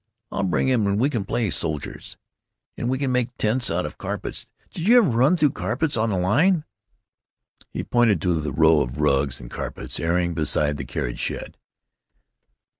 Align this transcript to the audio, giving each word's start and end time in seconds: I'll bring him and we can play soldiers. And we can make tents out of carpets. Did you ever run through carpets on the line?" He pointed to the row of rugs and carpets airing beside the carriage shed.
I'll 0.31 0.41
bring 0.41 0.67
him 0.67 0.87
and 0.87 0.99
we 0.99 1.11
can 1.11 1.25
play 1.25 1.51
soldiers. 1.51 2.17
And 2.75 2.89
we 2.89 2.97
can 2.97 3.11
make 3.11 3.37
tents 3.37 3.69
out 3.69 3.85
of 3.85 3.99
carpets. 3.99 4.47
Did 4.71 4.87
you 4.87 4.97
ever 4.97 5.07
run 5.11 5.37
through 5.37 5.51
carpets 5.51 5.95
on 5.95 6.09
the 6.09 6.17
line?" 6.17 6.65
He 7.69 7.83
pointed 7.83 8.19
to 8.23 8.41
the 8.41 8.51
row 8.51 8.81
of 8.81 8.99
rugs 8.99 9.39
and 9.39 9.51
carpets 9.51 9.99
airing 9.99 10.33
beside 10.33 10.77
the 10.77 10.85
carriage 10.85 11.19
shed. 11.19 11.55